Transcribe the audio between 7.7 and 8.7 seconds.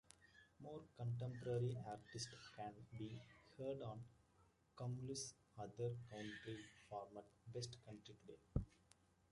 Country Today.